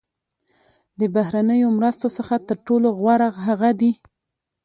[0.99, 3.91] د بهرنیو مرستو څخه تر ټولو غوره هغه دي.